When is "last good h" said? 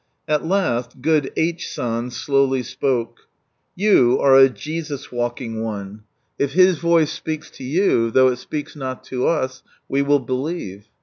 0.47-1.67